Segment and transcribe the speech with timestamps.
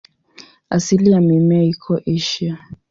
[0.69, 2.57] Asili ya mimea iko Asia.